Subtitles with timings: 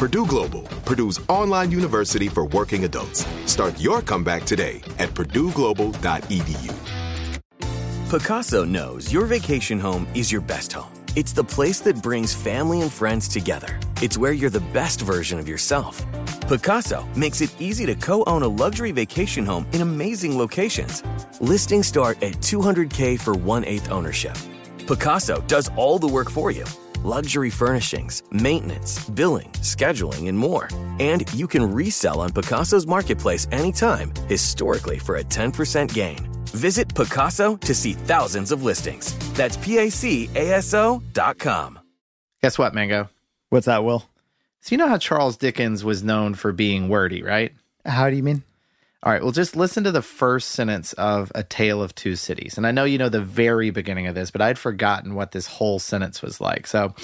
[0.00, 3.26] Purdue Global, Purdue's online university for working adults.
[3.44, 6.72] Start your comeback today at purdueglobal.edu.
[8.08, 10.90] Pacaso knows your vacation home is your best home.
[11.16, 13.78] It's the place that brings family and friends together.
[14.00, 16.02] It's where you're the best version of yourself.
[16.48, 21.02] Pacaso makes it easy to co own a luxury vacation home in amazing locations.
[21.42, 24.36] Listings start at 200K for one eighth ownership.
[24.86, 26.64] Pacaso does all the work for you
[27.04, 30.68] luxury furnishings, maintenance, billing, scheduling, and more.
[30.98, 36.18] And you can resell on Pacaso's marketplace anytime, historically for a 10% gain.
[36.46, 39.14] Visit Picasso to see thousands of listings.
[39.34, 41.78] That's P A C A S O dot com.
[42.42, 43.08] Guess what, Mango?
[43.50, 44.04] What's that, Will?
[44.60, 47.52] So, you know how Charles Dickens was known for being wordy, right?
[47.86, 48.42] How do you mean?
[49.02, 52.58] All right, well, just listen to the first sentence of A Tale of Two Cities.
[52.58, 55.46] And I know you know the very beginning of this, but I'd forgotten what this
[55.46, 56.66] whole sentence was like.
[56.66, 56.94] So,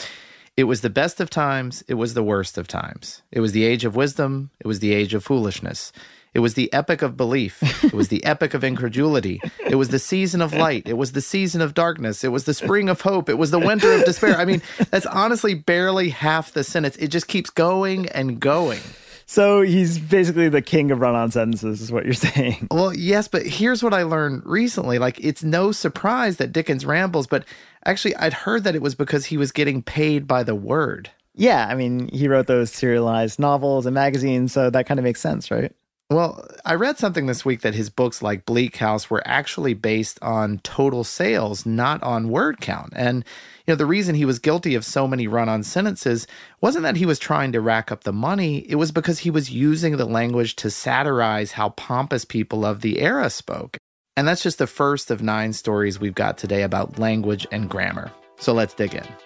[0.58, 3.22] it was the best of times, it was the worst of times.
[3.30, 5.92] It was the age of wisdom, it was the age of foolishness.
[6.34, 7.62] It was the epic of belief.
[7.83, 9.41] It was the epic of incredulity.
[9.66, 10.86] It was the season of light.
[10.86, 12.25] It was the season of darkness.
[12.25, 13.31] It was the spring of hope.
[13.31, 14.37] It was the winter of despair.
[14.37, 14.60] I mean,
[14.91, 16.97] that's honestly barely half the sentence.
[16.97, 18.82] It just keeps going and going.
[19.26, 22.69] So he's basically the king of run on sentences, is what you're saying.
[22.70, 24.98] Well, yes, but here's what I learned recently.
[24.98, 27.44] Like, it's no surprise that Dickens rambles, but
[27.84, 31.10] actually, I'd heard that it was because he was getting paid by the word.
[31.34, 35.20] Yeah, I mean, he wrote those serialized novels and magazines, so that kind of makes
[35.20, 35.72] sense, right?
[36.09, 40.21] Well, I read something this week that his books like Bleak House were actually based
[40.22, 42.93] on total sales, not on word count.
[42.94, 43.25] And
[43.67, 46.28] you know, the reason he was guilty of so many run-on sentences
[46.61, 49.50] wasn't that he was trying to rack up the money, it was because he was
[49.50, 53.77] using the language to satirize how pompous people of the era spoke.
[54.17, 58.12] And that's just the first of 9 stories we've got today about language and grammar.
[58.38, 59.25] So let's dig in.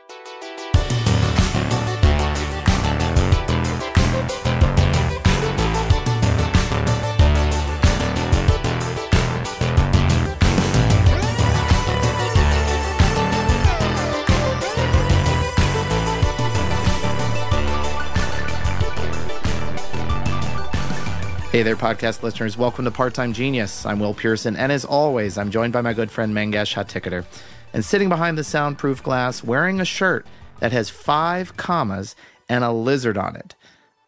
[21.61, 22.57] Hey there, podcast listeners.
[22.57, 23.85] Welcome to Part Time Genius.
[23.85, 27.27] I'm Will Pearson, and as always, I'm joined by my good friend Mangesh Hattikudur.
[27.75, 30.27] And sitting behind the soundproof glass, wearing a shirt
[30.61, 32.17] that has five commas
[32.49, 33.57] and a lizard on it.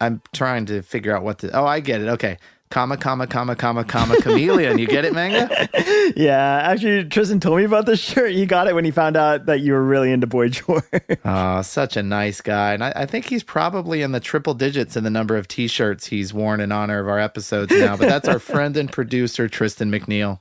[0.01, 1.51] I'm trying to figure out what to.
[1.51, 2.09] Oh, I get it.
[2.09, 2.39] Okay
[2.73, 4.79] comma, comma, comma, comma, comma, chameleon.
[4.79, 5.69] You get it, Manga?
[6.17, 8.33] yeah, actually, Tristan told me about this shirt.
[8.33, 10.83] He got it when he found out that you were really into Boy George.
[11.27, 12.73] oh, such a nice guy.
[12.73, 15.69] And I, I, think he's probably in the triple digits in the number of t
[15.69, 17.95] shirts he's worn in honor of our episodes now.
[17.95, 20.41] But that's our friend and producer, Tristan McNeil.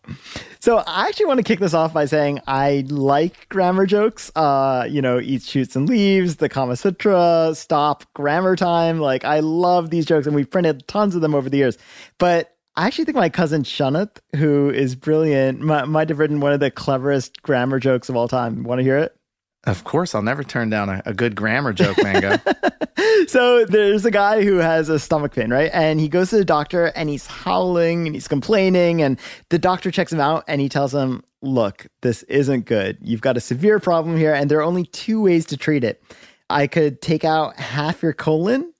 [0.62, 4.32] So I actually want to kick this off by saying I like grammar jokes.
[4.36, 9.00] Uh, you know, eat shoots and leaves, the Kama Sutra, stop, grammar time.
[9.00, 11.78] Like I love these jokes, and we've printed tons of them over the years.
[12.22, 16.54] But I actually think my cousin Shunath, who is brilliant, might, might have written one
[16.54, 18.62] of the cleverest grammar jokes of all time.
[18.62, 19.18] Want to hear it?
[19.64, 22.38] Of course, I'll never turn down a, a good grammar joke, Mango.
[23.28, 25.72] so there's a guy who has a stomach pain, right?
[25.74, 29.02] And he goes to the doctor and he's howling and he's complaining.
[29.02, 29.20] And
[29.50, 33.00] the doctor checks him out and he tells him, Look, this isn't good.
[33.02, 36.04] You've got a severe problem here, and there are only two ways to treat it.
[36.52, 38.71] I could take out half your colon,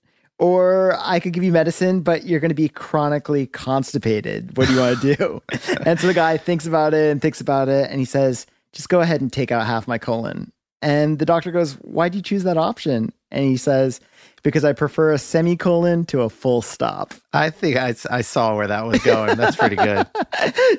[0.42, 4.56] or I could give you medicine, but you're going to be chronically constipated.
[4.56, 5.42] What do you want to do?
[5.86, 8.88] and so the guy thinks about it and thinks about it, and he says, Just
[8.88, 10.50] go ahead and take out half my colon.
[10.82, 13.12] And the doctor goes, Why do you choose that option?
[13.30, 14.00] And he says,
[14.42, 17.14] because I prefer a semicolon to a full stop.
[17.32, 19.36] I think I, I saw where that was going.
[19.36, 20.06] That's pretty good.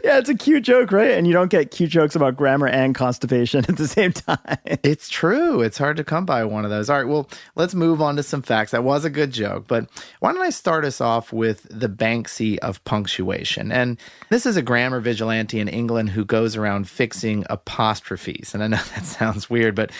[0.03, 1.11] yeah, it's a cute joke, right?
[1.11, 4.37] And you don't get cute jokes about grammar and constipation at the same time.
[4.83, 5.61] It's true.
[5.61, 6.89] It's hard to come by one of those.
[6.89, 8.71] All right, well, let's move on to some facts.
[8.71, 9.87] That was a good joke, but
[10.19, 13.71] why don't I start us off with the Banksy of punctuation?
[13.71, 13.97] And
[14.29, 18.53] this is a grammar vigilante in England who goes around fixing apostrophes.
[18.53, 19.91] And I know that sounds weird, but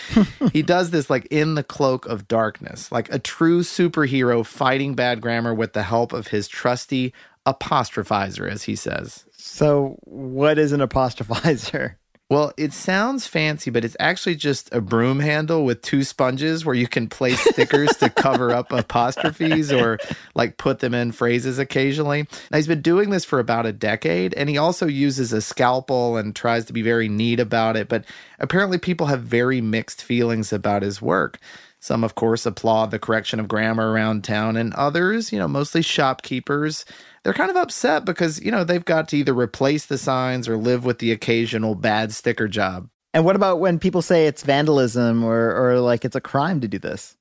[0.52, 5.20] he does this like in the cloak of darkness, like a true superhero fighting bad
[5.20, 7.12] grammar with the help of his trusty
[7.46, 9.24] apostrophizer, as he says.
[9.32, 11.96] So, what is an apostrophizer?
[12.30, 16.74] Well, it sounds fancy, but it's actually just a broom handle with two sponges where
[16.74, 19.98] you can place stickers to cover up apostrophes or
[20.34, 22.26] like put them in phrases occasionally.
[22.50, 26.16] Now, he's been doing this for about a decade, and he also uses a scalpel
[26.16, 27.90] and tries to be very neat about it.
[27.90, 28.06] But
[28.38, 31.38] apparently, people have very mixed feelings about his work.
[31.84, 35.82] Some, of course, applaud the correction of grammar around town, and others, you know, mostly
[35.82, 36.86] shopkeepers,
[37.22, 40.56] they're kind of upset because, you know, they've got to either replace the signs or
[40.56, 42.88] live with the occasional bad sticker job.
[43.12, 46.68] And what about when people say it's vandalism or, or like it's a crime to
[46.68, 47.18] do this?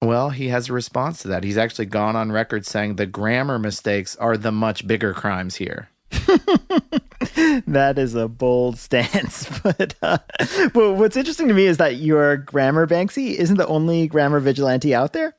[0.00, 1.42] Well, he has a response to that.
[1.42, 5.88] He's actually gone on record saying the grammar mistakes are the much bigger crimes here.
[7.66, 9.48] that is a bold stance.
[9.64, 10.18] But, uh,
[10.74, 14.94] but what's interesting to me is that your grammar Banksy isn't the only grammar vigilante
[14.94, 15.32] out there.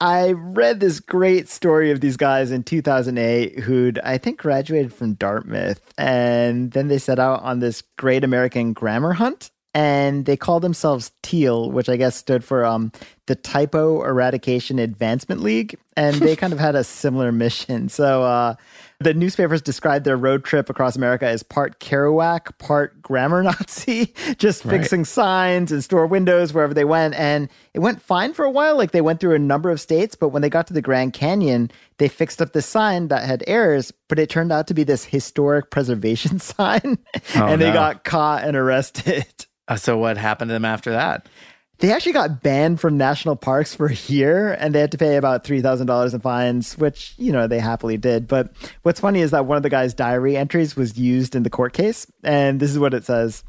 [0.00, 5.14] I read this great story of these guys in 2008 who'd, I think, graduated from
[5.14, 5.80] Dartmouth.
[5.96, 9.50] And then they set out on this great American grammar hunt.
[9.74, 12.90] And they called themselves TEAL, which I guess stood for um,
[13.26, 15.76] the Typo Eradication Advancement League.
[15.96, 17.88] And they kind of had a similar mission.
[17.88, 18.54] So, uh,
[19.00, 24.64] the newspapers described their road trip across America as part Kerouac, part grammar Nazi, just
[24.64, 24.80] right.
[24.80, 27.14] fixing signs and store windows wherever they went.
[27.14, 28.76] And it went fine for a while.
[28.76, 31.12] Like they went through a number of states, but when they got to the Grand
[31.12, 34.82] Canyon, they fixed up the sign that had errors, but it turned out to be
[34.82, 36.98] this historic preservation sign.
[37.36, 37.74] Oh, and they no.
[37.74, 39.26] got caught and arrested.
[39.68, 41.28] Uh, so what happened to them after that?
[41.78, 45.16] They actually got banned from national parks for a year and they had to pay
[45.16, 48.26] about $3,000 in fines, which, you know, they happily did.
[48.26, 48.52] But
[48.82, 51.72] what's funny is that one of the guy's diary entries was used in the court
[51.72, 52.10] case.
[52.24, 53.44] And this is what it says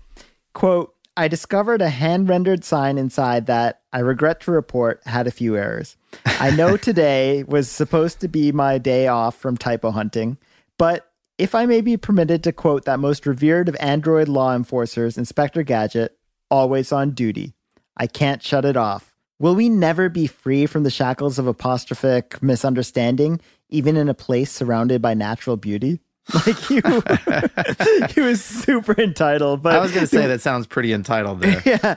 [0.54, 5.32] quote, I discovered a hand rendered sign inside that I regret to report had a
[5.32, 5.98] few errors.
[6.26, 10.38] I know today was supposed to be my day off from typo hunting,
[10.78, 15.18] but if I may be permitted to quote that most revered of Android law enforcers,
[15.18, 16.18] Inspector Gadget,
[16.52, 17.54] always on duty.
[18.00, 19.16] I can't shut it off.
[19.40, 24.52] Will we never be free from the shackles of apostrophic misunderstanding, even in a place
[24.52, 26.00] surrounded by natural beauty?
[26.46, 26.82] Like you,
[28.14, 29.64] he was super entitled.
[29.64, 31.62] But I was going to say that sounds pretty entitled there.
[31.66, 31.96] Yeah.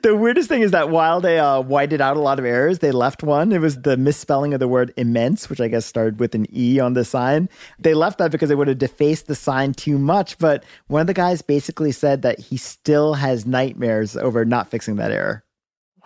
[0.00, 2.92] The weirdest thing is that while they uh, whited out a lot of errors, they
[2.92, 3.52] left one.
[3.52, 6.80] It was the misspelling of the word immense, which I guess started with an E
[6.80, 7.50] on the sign.
[7.78, 10.38] They left that because it would have defaced the sign too much.
[10.38, 14.96] But one of the guys basically said that he still has nightmares over not fixing
[14.96, 15.43] that error.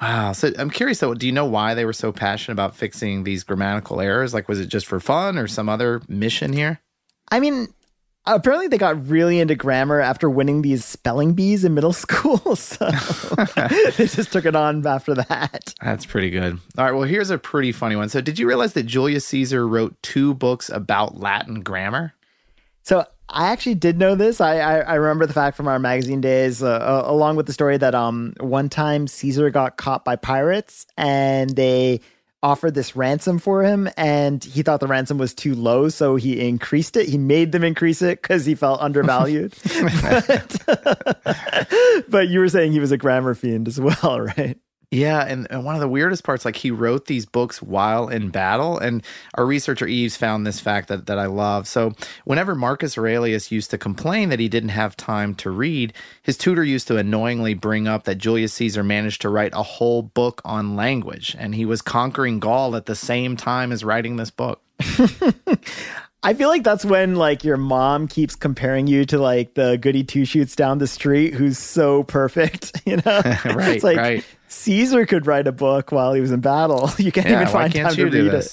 [0.01, 0.33] Wow.
[0.33, 3.43] So I'm curious though, do you know why they were so passionate about fixing these
[3.43, 4.33] grammatical errors?
[4.33, 6.81] Like, was it just for fun or some other mission here?
[7.31, 7.69] I mean,
[8.25, 12.55] apparently they got really into grammar after winning these spelling bees in middle school.
[12.57, 12.91] So
[13.57, 15.75] they just took it on after that.
[15.83, 16.59] That's pretty good.
[16.77, 16.93] All right.
[16.93, 18.09] Well, here's a pretty funny one.
[18.09, 22.15] So, did you realize that Julius Caesar wrote two books about Latin grammar?
[22.83, 24.41] So I actually did know this.
[24.41, 27.53] I, I, I remember the fact from our magazine days, uh, uh, along with the
[27.53, 32.01] story that um one time Caesar got caught by pirates and they
[32.43, 36.41] offered this ransom for him, and he thought the ransom was too low, so he
[36.47, 37.09] increased it.
[37.09, 39.55] He made them increase it because he felt undervalued.
[40.03, 40.63] but,
[42.09, 44.59] but you were saying he was a grammar fiend as well, right?
[44.91, 48.31] Yeah, and, and one of the weirdest parts, like he wrote these books while in
[48.31, 49.05] battle, and
[49.35, 51.69] our researcher Eves found this fact that, that I love.
[51.69, 51.93] So
[52.25, 55.93] whenever Marcus Aurelius used to complain that he didn't have time to read,
[56.23, 60.01] his tutor used to annoyingly bring up that Julius Caesar managed to write a whole
[60.01, 64.31] book on language, and he was conquering Gaul at the same time as writing this
[64.31, 64.63] book.
[66.29, 70.05] I feel like that's when like your mom keeps comparing you to like the goody
[70.05, 73.03] two shoots down the street who's so perfect, you know?
[73.47, 74.23] right, it's like right.
[74.49, 76.91] Caesar could write a book while he was in battle.
[76.99, 78.45] You can't yeah, even find time to read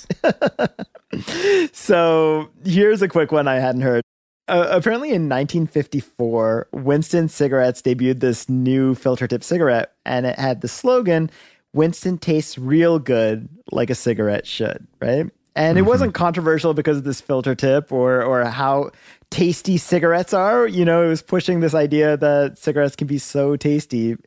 [1.11, 1.75] it.
[1.75, 4.03] so here's a quick one I hadn't heard.
[4.47, 10.61] Uh, apparently, in 1954, Winston Cigarettes debuted this new filter tip cigarette, and it had
[10.61, 11.29] the slogan
[11.73, 15.29] Winston tastes real good like a cigarette should, right?
[15.55, 15.89] And it mm-hmm.
[15.89, 18.91] wasn't controversial because of this filter tip or or how
[19.29, 20.67] tasty cigarettes are.
[20.67, 24.17] You know, it was pushing this idea that cigarettes can be so tasty.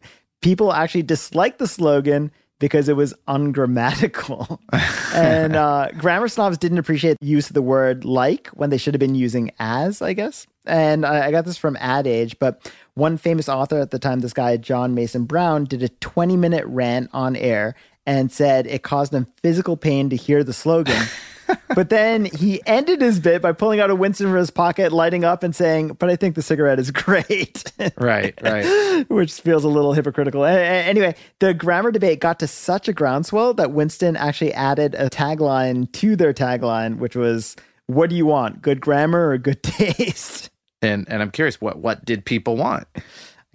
[0.41, 4.61] People actually disliked the slogan because it was ungrammatical.
[5.15, 8.95] and uh, grammar snobs didn't appreciate the use of the word like when they should
[8.95, 10.47] have been using as, I guess.
[10.67, 14.21] And I, I got this from Ad Age, but one famous author at the time,
[14.21, 17.75] this guy, John Mason Brown, did a 20 minute rant on air
[18.09, 20.99] and said it caused him physical pain to hear the slogan.
[21.75, 25.25] but then he ended his bit by pulling out a Winston from his pocket, lighting
[25.25, 27.71] up and saying, But I think the cigarette is great.
[27.99, 29.05] right, right.
[29.11, 30.47] Which feels a little hypocritical.
[30.47, 35.93] Anyway, the grammar debate got to such a groundswell that Winston actually added a tagline
[35.93, 37.57] to their tagline, which was,
[37.89, 38.63] What do you want?
[38.63, 40.49] Good grammar or good taste?
[40.81, 42.87] And and I'm curious, what what did people want?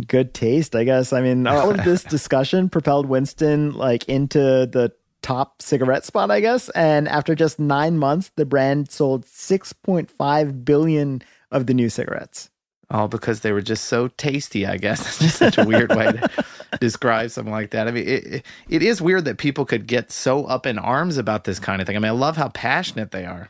[0.07, 1.13] Good taste, I guess.
[1.13, 4.93] I mean, all of this discussion propelled Winston like into the
[5.23, 6.69] top cigarette spot, I guess.
[6.69, 12.49] And after just nine months, the brand sold 6.5 billion of the new cigarettes.
[12.91, 15.01] All because they were just so tasty, I guess.
[15.07, 16.45] It's just such a weird way to
[16.79, 17.87] describe something like that.
[17.87, 21.45] I mean, it, it is weird that people could get so up in arms about
[21.45, 21.95] this kind of thing.
[21.95, 23.49] I mean, I love how passionate they are.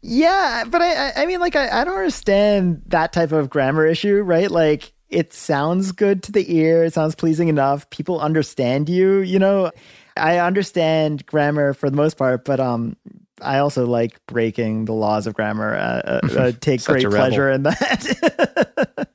[0.00, 4.22] Yeah, but I, I mean, like, I, I don't understand that type of grammar issue,
[4.22, 4.50] right?
[4.50, 7.88] Like, it sounds good to the ear, it sounds pleasing enough.
[7.90, 9.70] People understand you, you know.
[10.16, 12.96] I understand grammar for the most part, but um,
[13.40, 15.74] I also like breaking the laws of grammar.
[15.74, 19.08] Uh, uh, uh take great pleasure in that.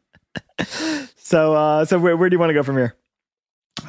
[1.18, 2.96] so, uh, so where, where do you want to go from here?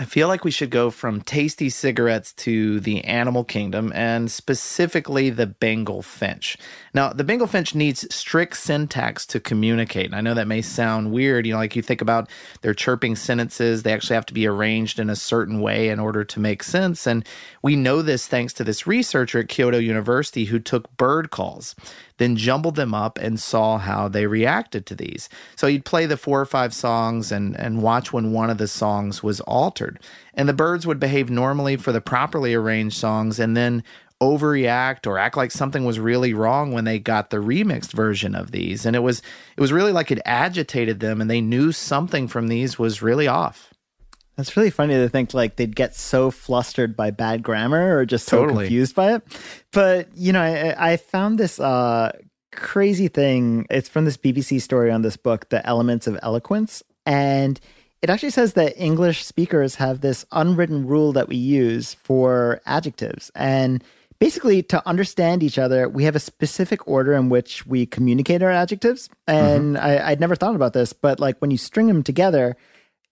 [0.01, 5.29] I feel like we should go from tasty cigarettes to the animal kingdom and specifically
[5.29, 6.57] the Bengal finch.
[6.95, 10.07] Now, the Bengal finch needs strict syntax to communicate.
[10.07, 11.47] And I know that may sound weird.
[11.47, 15.01] You know, like you think about their chirping sentences, they actually have to be arranged
[15.01, 17.05] in a certain way in order to make sense.
[17.05, 17.27] And
[17.63, 21.75] we know this thanks to this researcher at Kyoto University who took bird calls
[22.19, 25.29] then jumbled them up and saw how they reacted to these.
[25.57, 28.69] So he'd play the four or five songs and, and watch when one of the
[28.69, 29.99] songs was altered.
[30.35, 33.83] And the birds would behave normally for the properly arranged songs and then
[34.21, 38.51] overreact or act like something was really wrong when they got the remixed version of
[38.51, 39.23] these and it was
[39.57, 43.29] it was really like it agitated them and they knew something from these was really
[43.29, 43.73] off
[44.39, 48.29] that's really funny to think like they'd get so flustered by bad grammar or just
[48.29, 48.67] so totally.
[48.67, 49.23] confused by it.
[49.73, 52.13] But you know, I, I found this uh,
[52.53, 53.67] crazy thing.
[53.69, 57.59] It's from this BBC story on this book, The Elements of Eloquence, and
[58.01, 63.33] it actually says that English speakers have this unwritten rule that we use for adjectives,
[63.35, 63.83] and
[64.21, 68.51] basically to understand each other we have a specific order in which we communicate our
[68.51, 69.85] adjectives and mm-hmm.
[69.85, 72.57] I, i'd never thought about this but like when you string them together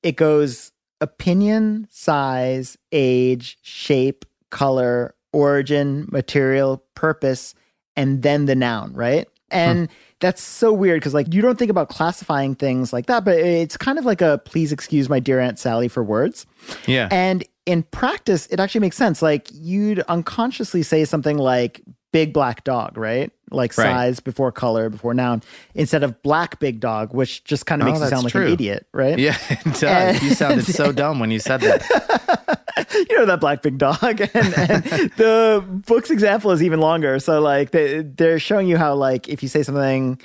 [0.02, 7.54] it goes opinion, size, age, shape, color, origin, material, purpose,
[7.96, 9.26] and then the noun, right?
[9.50, 9.94] And hmm.
[10.20, 13.76] that's so weird because, like, you don't think about classifying things like that, but it's
[13.76, 16.46] kind of like a please excuse my dear Aunt Sally for words.
[16.86, 17.08] Yeah.
[17.10, 19.22] And in practice, it actually makes sense.
[19.22, 21.82] Like, you'd unconsciously say something like
[22.12, 23.30] big black dog, right?
[23.50, 23.84] Like right.
[23.84, 25.42] size before color before noun,
[25.75, 28.46] instead of black big dog, which just kind of oh, makes you sound like true.
[28.46, 29.18] an idiot, right?
[29.18, 29.82] Yeah, it does.
[29.84, 32.62] And, you sounded so dumb when you said that.
[33.08, 34.84] you know that black big dog, and, and
[35.16, 37.18] the book's example is even longer.
[37.18, 40.20] So like they they're showing you how like if you say something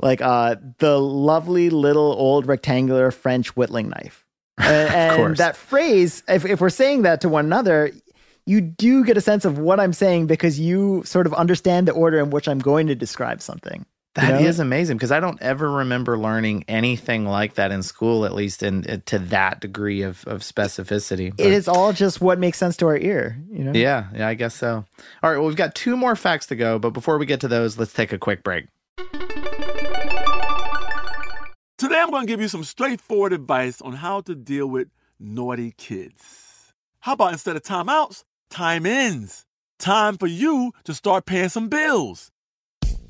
[0.00, 4.24] like uh the lovely little old rectangular French whittling knife.
[4.58, 7.90] And, and that phrase, if, if we're saying that to one another,
[8.46, 11.92] you do get a sense of what I'm saying because you sort of understand the
[11.92, 13.86] order in which I'm going to describe something.
[14.14, 14.48] That you know?
[14.48, 18.62] is amazing because I don't ever remember learning anything like that in school, at least
[18.62, 21.34] in uh, to that degree of, of specificity.
[21.34, 23.72] But, it is all just what makes sense to our ear, you know?
[23.72, 24.84] Yeah, yeah, I guess so.
[25.22, 27.48] All right, well, we've got two more facts to go, but before we get to
[27.48, 28.66] those, let's take a quick break.
[31.78, 35.72] Today, I'm going to give you some straightforward advice on how to deal with naughty
[35.78, 36.74] kids.
[37.00, 39.46] How about instead of timeouts, time ends.
[39.78, 42.30] Time for you to start paying some bills.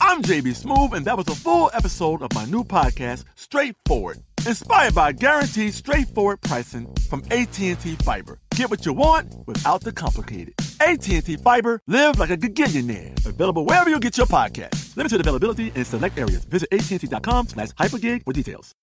[0.01, 4.95] I'm JB Smoove, and that was a full episode of my new podcast, Straightforward, inspired
[4.95, 8.39] by guaranteed straightforward pricing from AT&T Fiber.
[8.55, 10.55] Get what you want without the complicated.
[10.81, 13.27] AT&T Fiber, live like a gigillionaire.
[13.27, 14.97] Available wherever you get your podcast.
[14.97, 16.45] Limited availability in select areas.
[16.45, 18.75] Visit AT&T.com slash hypergig for details.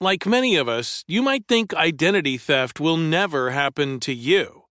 [0.00, 4.61] Like many of us, you might think identity theft will never happen to you.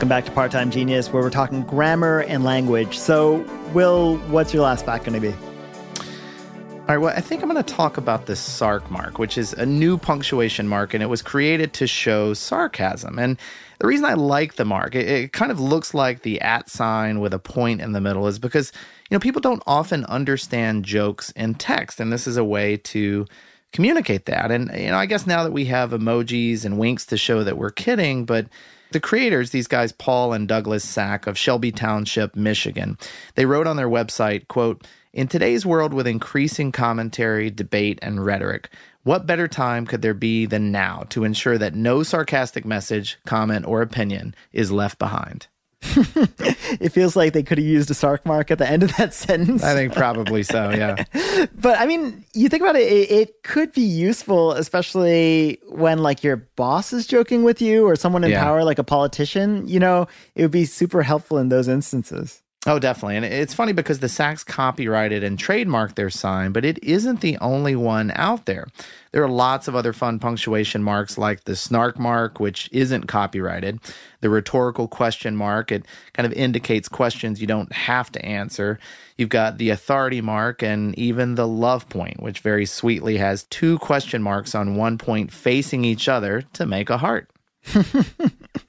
[0.00, 2.98] Welcome back to Part Time Genius, where we're talking grammar and language.
[2.98, 5.34] So, Will, what's your last fact going to be?
[5.34, 9.52] All right, well, I think I'm going to talk about the SARC mark, which is
[9.52, 13.18] a new punctuation mark, and it was created to show sarcasm.
[13.18, 13.36] And
[13.78, 17.20] the reason I like the mark, it, it, kind of looks like the at sign
[17.20, 18.72] with a point in the middle, is because,
[19.10, 23.26] you know, people don't often understand jokes in text, and this is a way to
[23.74, 24.50] communicate that.
[24.50, 27.58] And, you know, I guess now that we have emojis and winks to show that
[27.58, 28.46] we're kidding, but
[28.92, 32.98] the creators, these guys, Paul and Douglas Sak of Shelby Township, Michigan,
[33.34, 38.70] they wrote on their website, quote, in today's world with increasing commentary, debate, and rhetoric,
[39.02, 43.66] what better time could there be than now to ensure that no sarcastic message, comment,
[43.66, 45.48] or opinion is left behind?
[45.82, 49.14] it feels like they could have used a sarc mark at the end of that
[49.14, 49.64] sentence.
[49.64, 51.04] I think probably so, yeah.
[51.54, 56.22] but I mean, you think about it, it, it, could be useful, especially when like
[56.22, 58.44] your boss is joking with you or someone in yeah.
[58.44, 59.66] power, like a politician.
[59.66, 62.42] You know, it would be super helpful in those instances.
[62.66, 63.16] Oh, definitely.
[63.16, 67.38] And it's funny because the Saks copyrighted and trademarked their sign, but it isn't the
[67.38, 68.66] only one out there.
[69.12, 73.80] There are lots of other fun punctuation marks like the snark mark, which isn't copyrighted,
[74.20, 78.78] the rhetorical question mark, it kind of indicates questions you don't have to answer.
[79.16, 83.78] You've got the authority mark and even the love point, which very sweetly has two
[83.78, 87.30] question marks on one point facing each other to make a heart.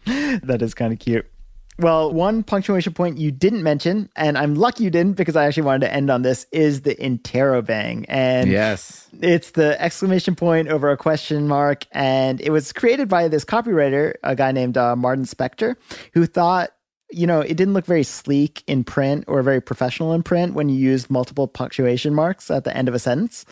[0.05, 1.25] that is kind of cute.
[1.81, 5.63] Well, one punctuation point you didn't mention, and I'm lucky you didn't because I actually
[5.63, 8.05] wanted to end on this, is the interrobang.
[8.07, 11.87] And yes, it's the exclamation point over a question mark.
[11.91, 15.75] And it was created by this copywriter, a guy named uh, Martin Speckter,
[16.13, 16.69] who thought
[17.13, 20.69] you know, it didn't look very sleek in print or very professional in print when
[20.69, 23.43] you used multiple punctuation marks at the end of a sentence.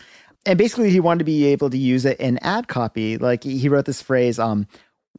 [0.45, 3.17] And basically, he wanted to be able to use it in ad copy.
[3.17, 4.65] Like he wrote this phrase, um,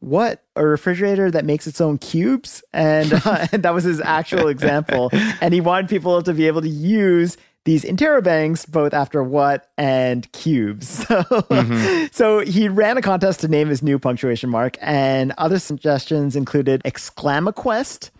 [0.00, 2.64] what a refrigerator that makes its own cubes?
[2.72, 5.10] And, uh, and that was his actual example.
[5.40, 10.30] And he wanted people to be able to use these interrobangs both after what and
[10.32, 11.06] cubes.
[11.10, 12.06] So, mm-hmm.
[12.12, 16.82] so he ran a contest to name his new punctuation mark and other suggestions included
[16.84, 18.10] exclamaquest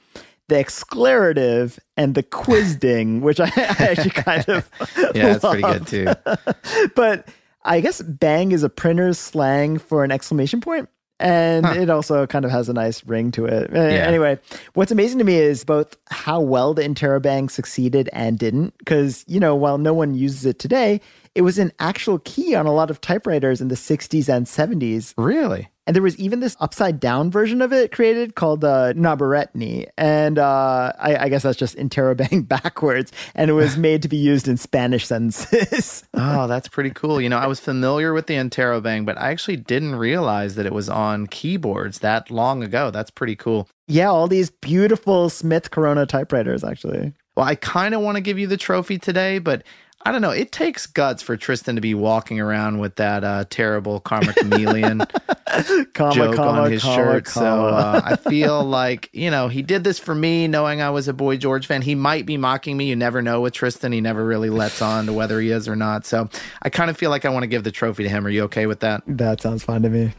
[0.48, 4.68] the exclarative and the quizding which i, I actually kind of
[5.14, 6.88] yeah that's pretty good too.
[6.96, 7.28] But
[7.64, 10.88] i guess bang is a printer's slang for an exclamation point
[11.20, 11.74] and huh.
[11.74, 13.70] it also kind of has a nice ring to it.
[13.74, 14.06] Uh, yeah.
[14.06, 14.38] Anyway,
[14.74, 18.76] what's amazing to me is both how well the interrobang succeeded and didn't.
[18.78, 21.00] Because, you know, while no one uses it today,
[21.34, 25.14] it was an actual key on a lot of typewriters in the 60s and 70s.
[25.16, 25.68] Really?
[25.90, 29.88] And there was even this upside down version of it created called the uh, gnaborretni.
[29.98, 33.10] And uh, I, I, guess that's just interrobang backwards.
[33.34, 36.04] And it was made to be used in Spanish sentences.
[36.14, 37.20] oh, that's pretty cool.
[37.20, 40.72] You know, I was familiar with the interrobang, but I actually didn't realize that it
[40.72, 42.92] was on keyboards that long ago.
[42.92, 43.68] That's pretty cool.
[43.88, 47.14] Yeah, all these beautiful Smith Corona typewriters, actually.
[47.36, 49.64] Well, I kind of want to give you the trophy today, but
[50.02, 50.30] I don't know.
[50.30, 55.02] It takes guts for Tristan to be walking around with that uh, terrible Karma Chameleon
[55.94, 57.28] Comma, joke comma, on his comma, shirt.
[57.28, 61.08] So uh, I feel like you know he did this for me, knowing I was
[61.08, 61.82] a Boy George fan.
[61.82, 62.88] He might be mocking me.
[62.88, 63.92] You never know with Tristan.
[63.92, 66.06] He never really lets on to whether he is or not.
[66.06, 66.28] So
[66.62, 68.26] I kind of feel like I want to give the trophy to him.
[68.26, 69.02] Are you okay with that?
[69.06, 70.12] that sounds fine to me.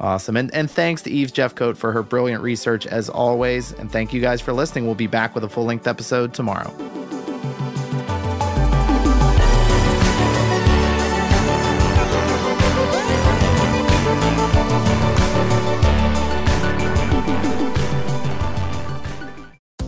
[0.00, 0.36] Awesome.
[0.36, 3.72] And and thanks to Eve Jeffcoat for her brilliant research as always.
[3.72, 4.86] And thank you guys for listening.
[4.86, 6.72] We'll be back with a full length episode tomorrow.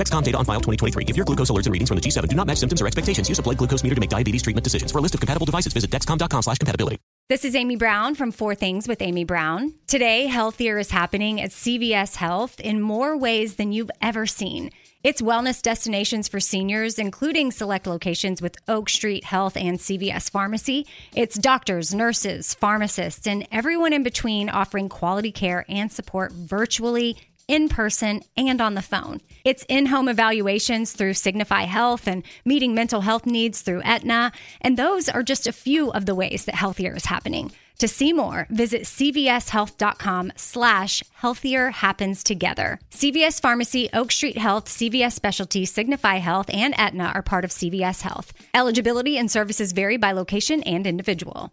[0.00, 1.04] Dexcom data on file 2023.
[1.08, 3.28] If your glucose alerts and readings from the G7 do not match symptoms or expectations,
[3.28, 4.90] use a blood glucose meter to make diabetes treatment decisions.
[4.90, 6.96] For a list of compatible devices, visit dexcom.com slash compatibility.
[7.28, 9.74] This is Amy Brown from Four Things with Amy Brown.
[9.86, 14.70] Today, Healthier is happening at CVS Health in more ways than you've ever seen.
[15.04, 20.86] It's wellness destinations for seniors, including select locations with Oak Street Health and CVS Pharmacy.
[21.14, 27.16] It's doctors, nurses, pharmacists, and everyone in between offering quality care and support virtually
[27.50, 29.20] in person and on the phone.
[29.44, 34.30] It's in home evaluations through Signify Health and meeting mental health needs through Aetna.
[34.60, 37.50] And those are just a few of the ways that Healthier is happening.
[37.78, 42.78] To see more, visit cvshealth.com slash healthier happens together.
[42.90, 48.02] CVS Pharmacy, Oak Street Health, CVS Specialty, Signify Health, and Aetna are part of CVS
[48.02, 48.32] Health.
[48.54, 51.52] Eligibility and services vary by location and individual.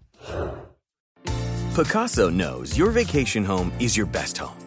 [1.74, 4.67] Pacaso knows your vacation home is your best home.